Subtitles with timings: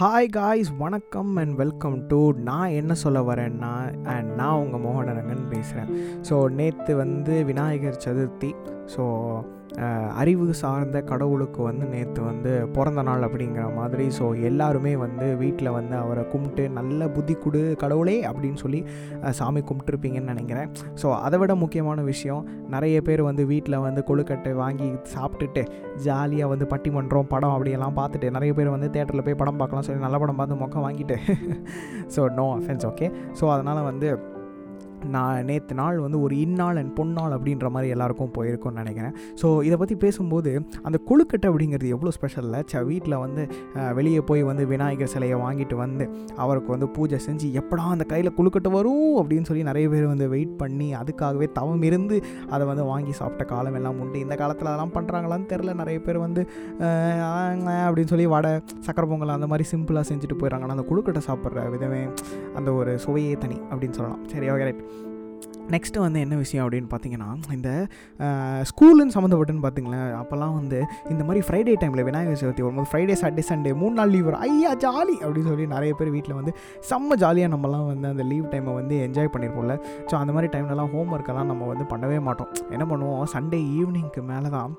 [0.00, 5.90] Hi guys வணக்கம் and welcome to நான் என்ன சொல்ல வரேன்னா அண்ட் நான் உங்கள் மோகனரங்கன் பேசுகிறேன்
[6.30, 8.54] ஸோ நேற்று வந்து விநாயகர் சதுர்த்தி.
[8.96, 9.04] ஸோ
[10.14, 15.96] அறிவு சார்ந்த கடவுளுக்கு வந்து நேற்று வந்து பிறந்த நாள் அப்படிங்கிற மாதிரி ஸோ எல்லாருமே வந்து வீட்டில் வந்து
[15.96, 18.84] அவரை கும்பிட்டு நல்ல புத்தி கொடு கடவுளே அப்படின்னு சொல்லி
[19.30, 20.70] சாமி கும்பிட்டுருப்பீங்கன்னு நினைக்கிறேன்.
[21.02, 25.64] ஸோ அதை விட முக்கியமான விஷயம் நிறைய பேர் வந்து வீட்டில் வந்து கொழுக்கட்டை வாங்கி சாப்பிட்டுட்டு
[25.96, 30.18] ஜாலியாக வந்து பட்டிமன்றம் படம் அப்படியெல்லாம் பார்த்துட்டு நிறைய பேர் வந்து தேட்டரில் போய் படம் பார்க்கலாம் சொல்லி நல்ல
[30.18, 31.18] படம் பார்த்து மொக்கம் வாங்கிட்டு.
[32.16, 33.08] So no offence okay
[33.40, 34.08] so அதனால் வந்து
[35.14, 39.14] நான் நேற்று நாள் வந்து ஒரு இந்நாள் அண்ட் பொன்னாள் அப்படின்ற மாதிரி எல்லாருக்கும் போயிருக்கும்னு நினைக்கிறேன்.
[39.40, 40.52] ஸோ இதை பற்றி பேசும்போது
[40.86, 43.42] அந்த கொழுக்கட்டை அப்படிங்கிறது எவ்வளோ ஸ்பெஷலில் ச வீட்டில் வந்து
[43.98, 46.06] வெளியே போய் வந்து விநாயகர் சிலையை வாங்கிட்டு வந்து
[46.44, 49.08] அவருக்கு வந்து பூஜை செஞ்சு எப்படா அந்த கையில் கொழுக்கட்டை வரும்?
[49.22, 52.18] அப்படின்னு சொல்லி நிறைய பேர் வந்து வெயிட் பண்ணி அதுக்காகவே தவம் இருந்து
[52.54, 54.18] அதை வந்து வாங்கி சாப்பிட்ட காலம் எல்லாம் உண்டு.
[54.26, 56.42] இந்த காலத்தில் அதெல்லாம் பண்ணுறாங்களான்னு தெரில நிறைய பேர் வந்து
[57.30, 58.52] ஆங்க அப்படின்னு சொல்லி வடை
[58.86, 62.02] சக்கரை பொங்கல் அந்த மாதிரி சிம்பிளாக செஞ்சுட்டு போயிடறாங்க ஆனால் அந்த கொழுக்கட்டை சாப்பிட்ற விதமே
[62.58, 64.22] அந்த ஒரு சுவையே தனி அப்படின்னு சொல்லலாம்.
[64.32, 64.82] சரி ஓகே ரைட்
[65.74, 67.70] நெக்ஸ்ட்டு வந்து என்ன விஷயம் அப்படின்னு பார்த்தீங்கன்னா இந்த
[68.70, 70.78] ஸ்கூலுன்னு சம்மந்தப்பட்டுன்னு பார்த்தீங்களேன் அப்போல்லாம் வந்து
[71.12, 74.42] இந்த மாதிரி ஃப்ரைடே டைமில் விநாயகர் சதுர்த்தி வரும்போது ஃப்ரைடே சாட்டர்டே சண்டே மூணு நாள் லீவ் வரும்.
[74.48, 76.54] ஐயா ஜாலி அப்படின்னு சொல்லி நிறைய பேர் வீட்டில் வந்து
[76.90, 79.76] செம்ம ஜாலியாக நம்மலாம் வந்து அந்த லீவ் டைமை வந்து என்ஜாய் பண்ணியிருப்போம்ல.
[80.10, 82.52] ஸோ அந்த மாதிரி டைம்லலாம் ஹோம் ஒர்க்கெல்லாம் நம்ம வந்து பண்ணவே மாட்டோம்.
[82.76, 83.24] என்ன பண்ணுவோம்?
[83.36, 84.74] சண்டே ஈவினிங்க்கு மேலே தான்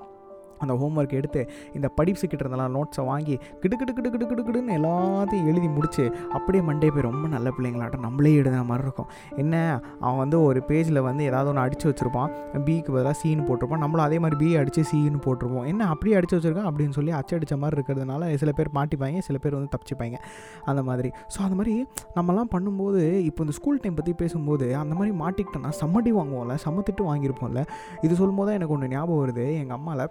[0.58, 5.48] அந்த ஹோம்ஒர்க் எடுத்து இந்த படிப்புக்கிட்ட இருந்தெல்லாம் நோட்ஸை வாங்கி கிடு கிடு கிடு கிடு கிடு கிடுன்னு எல்லாத்தையும்
[5.50, 8.04] எழுதி முடிச்சு அப்படியே மண்டே போய் ரொம்ப நல்ல பிள்ளைங்களாட்டம்.
[8.06, 9.08] நம்மளே எழுதுன மாதிரி இருக்கும்.
[9.36, 9.54] என்ன?
[10.00, 12.30] அவன் வந்து ஒரு பேஜில் வந்து ஏதாவது ஒன்று அடித்து வச்சுருப்பான்.
[12.66, 13.82] பிக்கு பதிலாக சீன்னு போட்டிருப்பான்.
[13.84, 15.66] நம்மளும் அதே மாதிரி பி அடித்து சீன்னு போட்டிருப்போம்.
[15.66, 15.88] என்ன?
[15.94, 19.18] அப்படியே அடித்து வச்சுருக்கான் அப்படின்னு சொல்லி அச்சடித்த மாதிரி இருக்கிறதுனால சில பேர் மாட்டிப்பாங்க.
[19.18, 20.18] சில பேர் வந்து தப்பிச்சுப்பாங்க.
[20.64, 21.10] அந்த மாதிரி.
[21.36, 21.74] ஸோ அந்த மாதிரி
[22.16, 26.56] நம்மலாம் பண்ணும்போது இப்போ இந்த ஸ்கூல் டைம் பற்றி பேசும்போது அந்த மாதிரி மாட்டிக்கிட்டோன்னா சம்மட்டி வாங்குவோம்ல.
[26.66, 27.62] சம்மத்திட்டு வாங்கியிருப்போம்ல.
[28.02, 29.46] இது சொல்லும்போது தான் எனக்கு ஒன்று ஞாபகம் வருது.
[29.62, 30.06] எங்கள் அம்மாவில்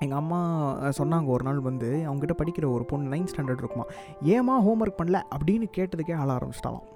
[0.00, 3.86] எங்கள் அம்மா சொன்னாங்க ஒரு நாள் வந்து அவங்ககிட்ட படிக்கிற ஒரு பொண்ணு நைன்த் ஸ்டாண்டர்ட் இருக்குமா.
[4.24, 5.20] ஏமா ஹோம்ஒர்க் பண்ணல?
[5.36, 6.86] அப்படின்னு கேட்டதுக்கே ஆள ஆரம்பிச்சிட்டாலாம்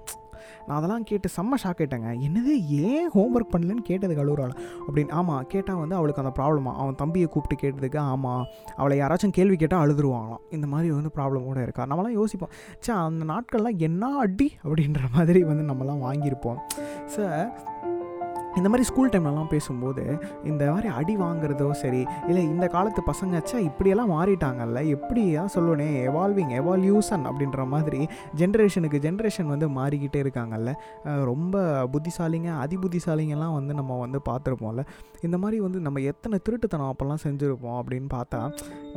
[0.67, 4.53] நான் அதெல்லாம் கேட்டு செம்ம ஷாக் ஆகிட்டேங்க என்னது ஏன் ஹோம்ஒர்க் பண்ணலன்னு கேட்டதுக்கு அழுகுறாள்
[4.87, 8.45] அப்படின்னு ஆமாம் கேட்டால் வந்து அவளுக்கு அந்த ப்ராப்ளமா அவன் தம்பியை கூப்பிட்டு கேட்டதுக்கு ஆமாம்
[8.75, 10.43] அவளை யாராச்சும் கேள்வி கேட்டால் அழுதுருவாங்களாம்.
[10.49, 11.85] இந்த மாதிரி வந்து ப்ராப்ளமோடு இருக்கா?
[11.85, 14.57] நம்மளாம் யோசிப்போம் சே அந்த நாட்கள்லாம் என்ன அடி?
[14.63, 16.59] அப்படின்ற மாதிரி வந்து நம்மலாம் வாங்கியிருப்போம்.
[17.05, 17.77] சார்
[18.57, 20.03] இந்த மாதிரி ஸ்கூல் டைம்லலாம் பேசும்போது
[20.51, 27.25] இந்த மாதிரி அடி வாங்குறதோ சரி இல்லை இந்த காலத்து பசங்கச்சா இப்படியெல்லாம் மாறிட்டாங்கல்ல எப்படியா சொல்லணும் எவால்விங் எவால்யூஷன்
[27.29, 28.01] அப்படின்ற மாதிரி
[28.41, 30.71] ஜென்ரேஷனுக்கு ஜென்ரேஷன் வந்து மாறிக்கிட்டே இருக்காங்கல்ல.
[31.31, 34.83] ரொம்ப புத்திசாலிங்க அதிபுத்திசாலிங்கெல்லாம் வந்து நம்ம வந்து பார்த்துருப்போம்ல.
[35.27, 38.41] இந்த மாதிரி வந்து நம்ம எத்தனை திருட்டுத்தனம் அப்போல்லாம் செஞ்சுருப்போம் அப்படின்னு பார்த்தா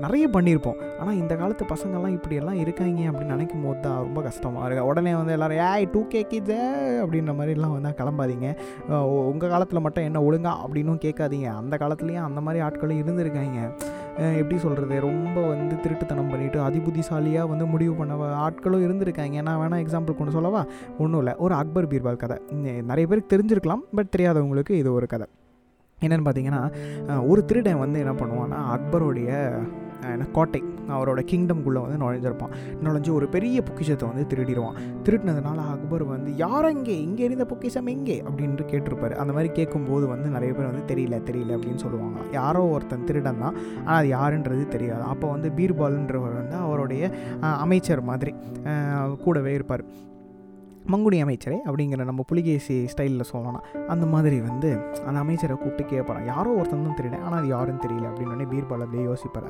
[0.04, 4.88] நிறைய பண்ணியிருப்போம் ஆனால் இந்த காலத்து பசங்கள்லாம் இப்படியெல்லாம் இருக்காங்க அப்படின்னு நினைக்கும் போது தான் ரொம்ப கஷ்டமாக இருக்குது
[4.90, 6.60] உடனே வந்து எல்லோரும் ஏய் டூ கே கிஜே
[7.02, 8.48] அப்படின்ற மாதிரிலாம் வந்து கிளம்பாதீங்க.
[9.42, 11.46] உங்கள் காலத்தில் மட்டும் என்ன ஒழுங்கா அப்படின்னும் கேட்காதீங்க.
[11.60, 13.58] அந்த காலத்துலேயும் அந்த மாதிரி ஆட்களும் இருந்திருக்காங்க.
[14.40, 19.42] எப்படி சொல்கிறது ரொம்ப வந்து திருட்டுத்தனம் பண்ணிவிட்டு அதிபுத்திசாலியாக வந்து முடிவு பண்ண ஆட்களும் இருந்திருக்காங்க.
[19.48, 20.62] நான் வேணால் எக்ஸாம்பிள் கொண்டு சொல்லவா?
[21.02, 21.34] ஒன்றும் இல்லை.
[21.44, 22.38] ஒரு அக்பர் பீர்பால் கதை.
[22.90, 25.28] நிறைய பேருக்கு தெரிஞ்சிருக்கலாம் பட் தெரியாதவங்களுக்கு இது ஒரு கதை.
[26.06, 26.62] என்னென்னு பார்த்தீங்கன்னா
[27.30, 29.32] ஒரு திருடன் வந்து என்ன பண்ணுவான்னா அக்பருடைய
[30.10, 30.60] என்ன கோட்டை
[30.96, 32.52] அவரோட கிங்டம்குள்ளே வந்து நுழைஞ்சிருப்பான்.
[32.84, 34.78] நுழைஞ்சு ஒரு பெரிய பொக்கிஷத்தை வந்து திருடிடுவான்.
[35.06, 38.18] திருடினதுனால அக்பர் வந்து யார் இங்கே இங்கே இருந்த பொக்கிஷம் எங்கே?
[38.28, 39.16] அப்படின்ட்டு கேட்டிருப்பாரு.
[39.22, 42.20] அந்த மாதிரி கேட்கும்போது வந்து நிறைய பேர் வந்து தெரியல தெரியல அப்படின்னு சொல்லுவாங்க.
[42.32, 43.58] யாரோ ஒருத்தன் திருடன் தான்.
[43.84, 45.04] ஆனால் அது யாருன்றது தெரியாது.
[45.14, 47.10] அப்போ வந்து பீர்பால்ன்றவர் வந்து அவருடைய
[47.66, 48.34] அமைச்சர் மாதிரி
[49.26, 49.84] கூடவே இருப்பார்.
[50.90, 54.70] மங்குடி அமைச்சரே அப்படிங்கிற நம்ம புலிகேசி ஸ்டைலில் சொல்லலாம் அந்த மாதிரி வந்து
[55.06, 58.84] அந்த அமைச்சரை கூப்பிட்டு கேட்பாரான் யாரோ ஒருத்தன் தான் தெரியல ஆனால் அது யாருன்னு தெரியல அப்படின்னு உடனே பீர்பால்
[58.84, 59.48] அப்படியே யோசிப்பார்.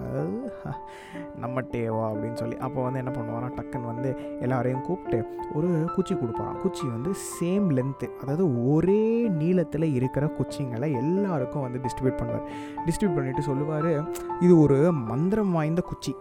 [1.43, 2.57] நம்ம டேவா அப்படின்னு சொல்லி.
[2.57, 3.55] அப்போ வந்து என்ன பண்ணுவாராம்?
[3.59, 5.21] டக்குன்னு வந்து எல்லாரையும் கூப்பிட்டு
[5.55, 6.59] ஒரு குச்சி கொடுப்பாராம்.
[6.65, 12.47] குச்சி வந்து சேம் லென்த்து அதாவது ஒரே நீளத்தில் இருக்கிற குச்சிங்களை எல்லாருக்கும் வந்து டிஸ்ட்ரிபியூட் பண்ணுவார்.
[12.89, 13.93] டிஸ்ட்ரிபியூட் பண்ணிவிட்டு சொல்லுவார்
[14.41, 16.15] இது ஒரு மந்திரம் வாய்ந்த குச்சி.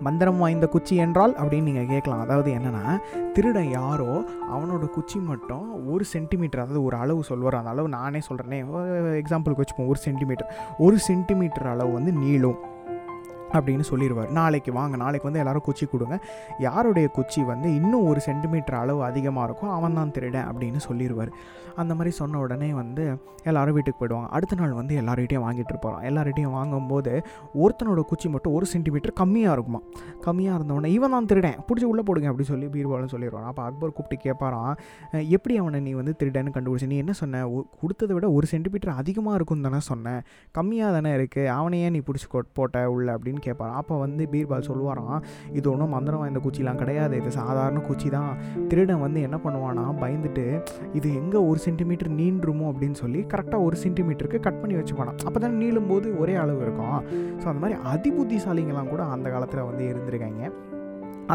[0.00, 2.20] மந்திரம் வாய்ந்த குச்சி என்றால் அப்படின்னு நீங்கள் கேட்கலாம்.
[2.20, 2.98] அதாவது என்னென்னா
[3.32, 7.54] திருடன் யாரோ அவனோட குச்சி மட்டும் ஒரு சென்டிமீட்டர் அதாவது ஒரு அளவு சொல்வார்.
[7.54, 8.58] அந்த அளவு நானே சொல்கிறேனே
[9.22, 9.88] எக்ஸாம்பிளுக்கு வச்சுப்போம்.
[9.88, 10.52] ஒரு சென்டிமீட்டர்.
[10.78, 12.58] ஒரு சென்டிமீட்டர் அளவு வந்து நீளும்.
[13.56, 16.16] அப்படின்னு சொல்லிடுவார் நாளைக்கு வாங்க நாளைக்கு வந்து எல்லாரும் குச்சி கொடுங்க.
[16.66, 21.32] யாருடைய குச்சி வந்து இன்னும் ஒரு சென்டிமீட்டர் அளவு அதிகமாக இருக்கும் அவன் தான் திருடன் அப்படின்னு சொல்லிடுவார்
[21.82, 23.04] அந்த மாதிரி சொன்ன உடனே வந்து
[23.50, 24.28] எல்லாரும் வீட்டுக்கு போயிடுவாங்க.
[24.36, 26.04] அடுத்த நாள் வந்து எல்லார்கிட்டையும் வாங்கிட்டு இருப்பாராம்.
[26.08, 27.12] எல்லார்கிட்டையும் வாங்கும்போது
[27.62, 29.80] ஒருத்தனோட குச்சி மட்டும் ஒரு சென்டிமீட்டர் கம்மியாக இருக்குமா
[30.26, 34.24] கம்மியாக இருந்தவொடனே இவன் தான் திருடன் பிடிச்சி உள்ளே போடுங்க அப்படி சொல்லி பீர்வாலும் சொல்லிடுவான் அப்போ அக்பர் கூப்பிட்டு
[34.26, 34.74] கேட்பாரான்
[35.36, 36.88] எப்படி அவனை நீ வந்து திருடன்னு கண்டுபிடிச்சி?
[36.92, 37.44] நீ என்ன சொன்ன?
[37.82, 40.20] கொடுத்ததை விட ஒரு சென்டிமீட்டர் அதிகமாக இருக்கும் தானே சொன்னேன்
[40.58, 42.28] கம்மியாக தானே இருக்குது அவனையே நீ பிடிச்சி
[42.58, 45.18] போட்ட உள்ள அப்படின்னு கேட்பாரான் அப்போ வந்து பீர்பால் சொல்லுவாராம்
[45.58, 47.14] இது ஒன்றும் மந்திரம் வாய்ந்த குச்சிலாம் கிடையாது.
[47.22, 48.32] இது சாதாரண குச்சி தான்.
[48.70, 50.46] திருடன் வந்து என்ன பண்ணுவானா பயந்துட்டு
[51.00, 52.66] இது எங்கே ஒரு சென்டிமீட்டர் நீண்டுருமோ?
[52.72, 56.98] அப்படின்னு சொல்லி கரெக்டாக ஒரு சென்டிமீட்டருக்கு கட் பண்ணி வச்சுப்பானா அப்போ தான் நீளும் போது ஒரே அளவு இருக்கும்.
[57.40, 60.42] ஸோ அந்த மாதிரி அதிபுத்திசாலிங்கெல்லாம் கூட அந்த காலத்தில் வந்து இருந்திருக்காங்க.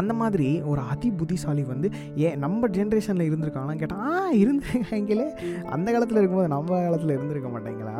[0.00, 1.88] அந்த மாதிரி ஒரு அதி புத்திசாலி வந்து
[2.26, 5.26] ஏன் நம்ம ஜென்ரேஷனில் இருந்திருக்காங்களான்னு கேட்டால் ஆ இருந்திருக்காங்களே
[5.74, 7.94] அந்த காலத்தில் இருக்கும்போது நம்ம காலத்தில் இருந்திருக்க மாட்டேங்களா?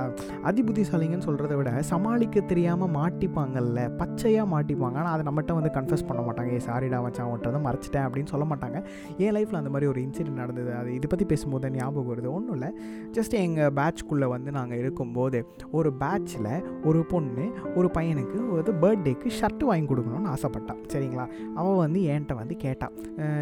[0.49, 4.97] அதி புத்திசாலிங்கன்னு சொல்கிறத விட சமாளிக்க தெரியாமல் மாட்டிப்பாங்கல்ல பச்சையாக மாட்டிப்பாங்க.
[5.03, 6.53] ஆனால் அதை நம்மகிட்ட வந்து கன்ஃபஸ் பண்ண மாட்டாங்க.
[6.59, 8.79] ஏ சாரிடா வச்சான் விட்டுறதை மறைச்சிட்டேன் அப்படின்னு சொல்ல மாட்டாங்க.
[9.25, 10.73] என் லைஃப்பில் அந்த மாதிரி ஒரு இன்சிடென்ட் நடந்தது.
[10.81, 12.29] அது இதை பற்றி பேசும்போது ஞாபகம் வருது.
[12.39, 12.71] ஒன்றும் இல்லை.
[13.19, 15.41] ஜஸ்ட் எங்கள் பேட்ச்குள்ளே வந்து நாங்கள் இருக்கும்போது
[15.79, 16.51] ஒரு பேட்ச்சில்
[16.89, 21.27] ஒரு பொண்ணு ஒரு பையனுக்கு ஒரு பர்த்டேக்கு ஷர்ட் வாங்கி கொடுக்கணும்னு ஆசைப்பட்டான் சரிங்களா?
[21.61, 22.95] அவள் வந்து என்கிட்ட வந்து கேட்டான்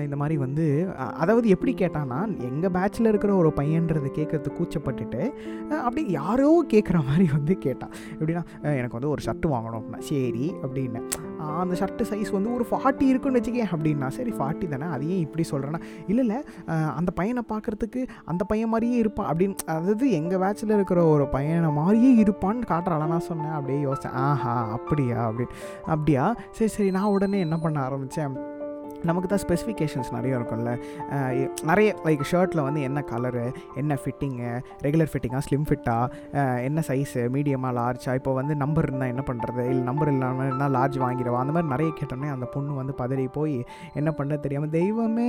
[0.07, 0.67] இந்த மாதிரி வந்து
[1.23, 5.23] அதாவது எப்படி கேட்டான்னா எங்கள் பேட்சில் இருக்கிற ஒரு பையன்றது கேட்கறதுக்கு கூச்சப்பட்டுட்டு
[5.81, 8.45] அப்படி யாரோ கேட்குற மாதிரி வந்து கேட்டான் எப்படின்னா
[8.81, 10.01] எனக்கு வந்து ஒரு ஷர்ட் வாங்கணும் அப்படின்னா.
[10.11, 11.01] சரி அப்படின்னு.
[11.61, 14.09] அந்த ஷர்ட்டு சைஸ் வந்து ஒரு ஃபார்ட்டி இருக்குன்னு வச்சுக்கேன் அப்படின்னா.
[14.19, 15.81] சரி ஃபார்ட்டி தானே அது ஏன் இப்படி சொல்கிறேன்னா
[16.11, 16.39] இல்லை இல்லை
[16.99, 18.01] அந்த பையனை பார்க்குறதுக்கு
[18.33, 19.29] அந்த பையன் மாதிரியே இருப்பான்.
[19.31, 23.55] அப்படின்னு அதாவது எங்கள் பேட்சில் இருக்கிற ஒரு பையனை மாதிரியே இருப்பான்னு காட்டுறாளா நான் சொன்னேன்.
[23.59, 25.19] அப்படியே யோசித்தேன் ஆஹா அப்படியா?
[25.29, 25.57] அப்படின்னு.
[25.95, 26.27] அப்படியா?
[26.57, 28.27] சரி சரி நான் உடனே என்ன பண்ண ஆரம்பித்தேன்
[29.09, 30.73] நமக்கு தான் ஸ்பெசிஃபிகேஷன்ஸ் நிறைய இருக்கும்ல.
[31.71, 33.45] நிறைய லைக் ஷர்ட்டில் வந்து என்ன கலரு
[33.83, 34.51] என்ன ஃபிட்டிங்கு
[34.87, 39.85] ரெகுலர் ஃபிட்டிங்காக ஸ்லிம் ஃபிட்டாக என்ன சைஸு மீடியமாக லார்ஜாக இப்போ வந்து நம்பர் இருந்தால் என்ன பண்ணுறது இல்லை
[39.91, 41.39] நம்பர் இல்லாமல் இருந்தால் லார்ஜ் வாங்கிடுவா?
[41.45, 43.57] அந்த மாதிரி நிறைய கேட்டோன்னே அந்த பொண்ணு வந்து பதறி போய்
[44.01, 45.29] என்ன பண்ண தெரியாமல் தெய்வமே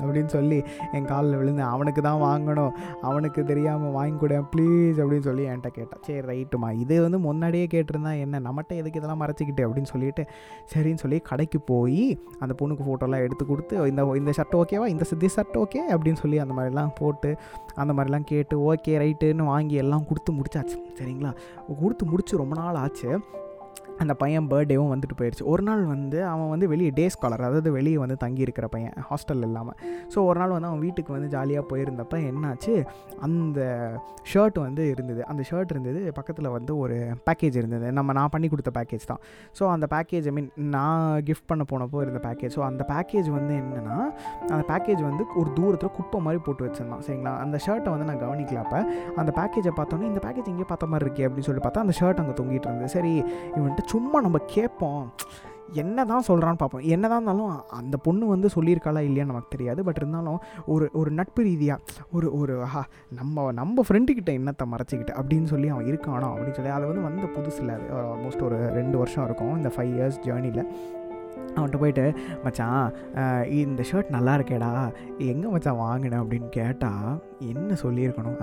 [0.00, 0.58] அப்படின்னு சொல்லி
[0.96, 2.72] என் காலில் விழுந்து அவனுக்கு தான் வாங்கணும்.
[3.08, 8.12] அவனுக்கு தெரியாமல் வாங்கி கொடு ப்ளீஸ் அப்படின்னு சொல்லி என்கிட்ட கேட்டான் சரி ரைட்டுமா இது வந்து முன்னாடியே கேட்டிருந்தா
[8.24, 8.40] என்ன?
[8.46, 9.64] நம்மகிட்ட எதுக்கு இதெல்லாம் மறைச்சிக்கிட்டு?
[9.68, 10.24] அப்படின்னு சொல்லிட்டு
[10.72, 12.04] சரின்னு சொல்லி கடைக்கு போய்
[12.44, 16.38] அந்த பொண்ணுக்கு ஃபோட்டோலாம் எடுத்து கொடுத்து இந்த இந்த ஷர்ட் ஓகேவா இந்த தி ஷர்ட் ஓகே அப்படின்னு சொல்லி
[16.38, 17.36] அந்த மாதிரிலாம் போட்டு
[17.74, 20.76] அந்த மாதிரிலாம் கேட்டு ஓகே ரைட்டுன்னு வாங்கி எல்லாம் கொடுத்து முடிச்சாச்சு.
[20.98, 21.34] சரிங்களா?
[21.82, 23.18] கொடுத்து முடிச்சு ரொம்ப நாள் ஆச்சு.
[23.98, 27.96] அந்த பையன் பர்த்டேவும் வந்துட்டு போயிடுச்சு ஒரு நாள் வந்து அவன் வந்து வெளியே டே ஸ்காலர் அதாவது வெளியே
[27.96, 29.76] வந்து தங்கி இருக்கிற பையன் ஹாஸ்டல் இல்லாமல்
[30.14, 32.84] ஸோ ஒரு நாள் வந்து அவன் வீட்டுக்கு வந்து ஜாலியாக போயிருந்தப்ப என்னாச்சு?
[33.20, 33.60] அந்த
[34.32, 35.26] ஷர்ட் வந்து இருந்தது.
[35.26, 36.96] அந்த ஷர்ட் இருந்தது பக்கத்தில் வந்து ஒரு
[37.30, 37.92] பேக்கேஜ் இருந்தது.
[37.92, 39.20] நம்ம நான் பண்ணி கொடுத்த பேக்கேஜ் தான்.
[39.58, 43.54] ஸோ அந்த பேக்கேஜ் ஐ மீன் நான் கிஃப்ட் பண்ண போனப்போ இருந்த பேக்கேஜ் ஸோ அந்த பேக்கேஜ் வந்து
[43.54, 43.98] என்னென்னா
[44.48, 47.04] அந்த பேக்கேஜ் வந்து ஒரு தூரத்தில் குப்பை மாதிரி போட்டு வச்சுருந்தான்.
[47.06, 47.34] சரிங்களா?
[47.38, 48.80] அந்த ஷர்ட்டை வந்து நான் கவனிக்கல அப்போ.
[49.16, 52.36] அந்த பேக்கேஜை பார்த்தோன்னே இந்த பேக்கேஜ் இங்கே பார்த்த மாதிரி இருக்கே அப்படின்னு சொல்லி பார்த்தா அந்த ஷர்ட் அங்கே
[52.42, 52.88] தொங்கிட்டு இருந்தது.
[52.88, 53.14] சரி
[53.62, 55.06] வந்துட்டு சும்மா நம்ம கேட்போம்.
[55.82, 56.82] என்ன தான் சொல்கிறான்னு பார்ப்போம்.
[56.94, 59.80] என்ன தான் இருந்தாலும் அந்த பொண்ணு வந்து சொல்லியிருக்காளா இல்லையான்னு நமக்கு தெரியாது.
[59.86, 60.40] பட் இருந்தாலும்
[60.72, 61.84] ஒரு ஒரு நட்பு ரீதியாக
[62.16, 62.82] ஒரு ஒரு ஆஹா
[63.18, 67.72] நம்ம நம்ம ஃப்ரெண்டுக்கிட்ட என்னத்தை மறைச்சிக்கிட்டு அப்படின்னு சொல்லி அவன் இருக்கானோ அப்படின்னு சொல்லி அதை வந்து வந்த புதுசில்
[67.76, 69.54] அது ஆல்மோஸ்ட் ஒரு ரெண்டு வருஷம் இருக்கும்.
[69.60, 70.62] இந்த ஃபைவ் இயர்ஸ் ஜேர்னியில்
[71.54, 72.04] அவன்கிட்ட போயிட்டு
[72.44, 72.84] மச்சான்
[73.60, 74.70] இந்த ஷர்ட் நல்லா இருக்கேடா
[75.32, 77.08] எங்கே மச்சான் வாங்கினேன் அப்படின்னு கேட்டால்
[77.52, 78.38] என்ன சொல்லியிருக்கணும்?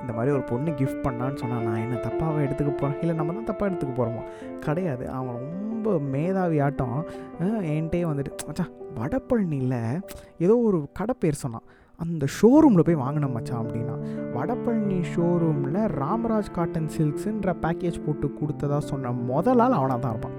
[0.00, 3.48] இந்த மாதிரி ஒரு பொண்ணு கிஃப்ட் பண்ணான்னு சொன்னால் நான் என்ன தப்பாகவே எடுத்துக்க போகிறேன் இல்லை நம்ம தான்
[3.50, 4.22] தப்பாக எடுத்துக்க போகிறோமா
[4.66, 5.04] கிடையாது.
[5.18, 5.40] அவன்
[5.72, 6.98] ரொம்ப மேதாவி ஆட்டம்.
[7.72, 9.80] என்கிட்டே வந்துட்டு மச்சான் வடபழனியில்
[10.44, 11.66] ஏதோ ஒரு கடை பேர் சொன்னான்.
[12.04, 13.94] அந்த ஷோரூமில் போய் வாங்கினேன் மச்சான் அப்படின்னா.
[14.36, 20.36] வடபழனி ஷோரூமில் ராமராஜ் காட்டன் சில்க்ஸுன்ற பேக்கேஜ் போட்டு கொடுத்ததா சொன்ன முதலால் அவனாக தான் இருப்பான்.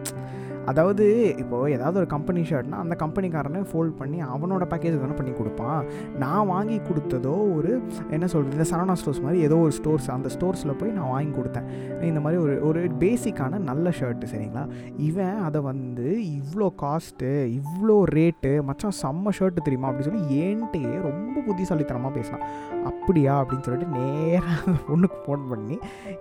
[0.70, 1.06] அதாவது
[1.42, 5.80] இப்போது ஏதாவது ஒரு கம்பெனி ஷர்ட்னா அந்த கம்பெனிக்காரனே ஃபோல்ட் பண்ணி அவனோட பேக்கேஜ் தானே பண்ணி கொடுப்பான்.
[6.24, 7.72] நான் வாங்கி கொடுத்ததோ ஒரு
[8.16, 11.68] என்ன சொல்கிறது இந்த சரவணா ஸ்டோர்ஸ் மாதிரி ஏதோ ஒரு ஸ்டோர்ஸ் அந்த ஸ்டோர்ஸில் போய் நான் வாங்கி கொடுத்தேன்.
[12.10, 14.64] இந்த மாதிரி ஒரு ஒரு பேசிக்கான நல்ல ஷர்ட்டு சரிங்களா?
[15.08, 16.08] இவன் அதை வந்து
[16.40, 19.90] இவ்வளோ காஸ்ட்டு இவ்வளோ ரேட்டு மச்சான் செம்ம ஷர்ட்டு தெரியுமா?
[19.90, 22.46] அப்படின்னு சொல்லி ஏன்ட்டே ரொம்ப புத்திசாலித்தனமாக பேசினான்.
[22.92, 23.34] அப்படியா?
[23.42, 25.78] அப்படின்னு சொல்லிட்டு நேராக அந்த பொண்ணுக்கு ஃபோன் பண்ணி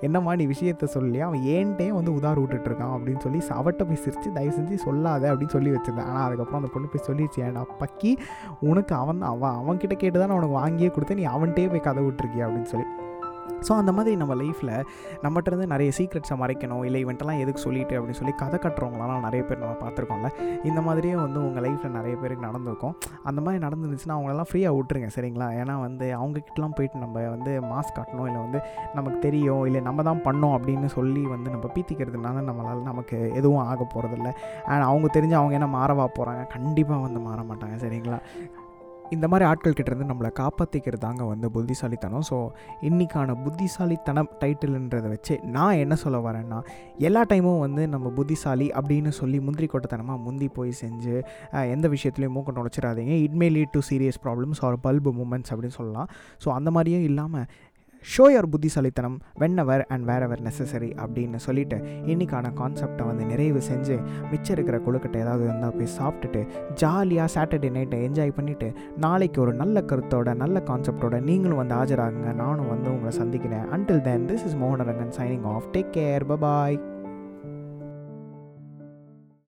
[0.07, 4.37] என்னம்மா நீ விஷயத்த சொல்லி அவன் ஏன்ட்டே வந்து உதார் விட்டுட்டு இருக்கான் அப்படின்னு சொல்லி அவட்ட போய் சிரித்து
[4.39, 6.09] தயவு செஞ்சு சொல்லாத அப்படின்னு சொல்லி வச்சிருந்தேன்.
[6.11, 8.13] ஆனால் அதுக்கப்புறம் அந்த பொண்ணு போய் சொல்லிடுச்சு ஏன்டா பக்கி
[8.71, 11.21] உனக்கு அவன் அவன் அவன்கிட்ட கேட்டு தான் உனக்கு வாங்கியே கொடுத்தேன்.
[11.23, 12.47] நீ அவன்கிட்டயே போய் கதை விட்டுருக்கிய?
[12.47, 12.89] அப்படின்னு சொல்லி.
[13.67, 14.73] ஸோ அந்த மாதிரி நம்ம லைஃப்பில்
[15.25, 16.83] நம்மகிட்ட இருந்து நிறைய சீக்ரெட்ஸை மறைக்கணும்.
[16.89, 20.31] இல்லை இவன்ட்டெல்லாம் எதுக்கு சொல்லிட்டு அப்படின்னு சொல்லி கதை கட்டுறவங்களாம் நிறைய பேர் நம்ம பார்த்துருக்கோம்ல.
[20.71, 22.95] இந்த மாதிரியே வந்து உங்கள் லைஃப்பில் நிறைய பேருக்கு நடந்திருக்கும்.
[23.29, 25.49] அந்த மாதிரி நடந்துருந்துச்சுன்னா அவங்களெல்லாம் ஃப்ரீயாக விட்டுருங்க சரிங்களா?
[25.63, 28.29] ஏன்னா வந்து அவங்கக்கிட்டலாம் போயிட்டு நம்ம வந்து மாஸ்க் காட்டணும்.
[28.31, 28.61] இல்லை வந்து
[28.99, 29.65] நமக்கு தெரியும்.
[29.71, 34.31] இல்லை நம்ம தான் பண்ணோம் அப்படின்னு சொல்லி வந்து நம்ம பீத்திக்கிறதுனால நம்மளால் நமக்கு எதுவும் ஆக போகிறதில்ல
[34.71, 38.19] அண்ட் அவங்க தெரிஞ்சு அவங்க என்ன மாறவா போகிறாங்க கண்டிப்பாக வந்து மாற மாட்டாங்க சரிங்களா?
[39.17, 42.25] இந்த மாதிரி ஆட்கள் கிட்டேருந்து நம்மளை காப்பாற்றிக்கிறது தாங்க வந்து புத்திசாலித்தனம்.
[42.31, 42.37] ஸோ
[42.89, 46.59] இன்றைக்கான புத்திசாலித்தனம் டைட்டில்ன்றதை வச்சு நான் என்ன சொல்ல வரேன்னா
[47.09, 51.15] எல்லா டைமும் வந்து நம்ம புத்திசாலி அப்படின்னு சொல்லி முந்திரி கொட்டத்தனமாக முந்தி போய் செஞ்சு
[51.75, 53.15] எந்த விஷயத்துலையும் மூக்க நுழைச்சிடாதீங்க.
[53.27, 56.11] It may lead to serious problems or bulb moments அப்படின்னு சொல்லலாம்.
[56.45, 57.47] ஸோ அந்த மாதிரியும் இல்லாமல்
[58.03, 61.77] ஷோ யர் புத்திசாலித்தனம் whenever and wherever necessary அப்படின்னு சொல்லிட்டு
[62.07, 63.97] இன்றைக்கான கான்செப்டை வந்து நிறைவு செஞ்சு
[64.31, 69.81] மிச்சம் இருக்கிற கொழுக்கட்டை ஏதாவது இருந்தால் போய் சாப்பிட்டுட்டு ஜாலியாக சாட்டர்டே நைட்டை என்ஜாய் பண்ணிவிட்டு நாளைக்கு ஒரு நல்ல
[69.81, 72.35] கருத்தோட நல்ல கான்செப்டோட நீங்களும் வந்து ஆஜராகுங்க.
[72.35, 73.67] நானும் வந்து உங்களை சந்திக்கிறேன்.
[73.73, 76.88] Until then this is Mohanarangan signing off take care bye bye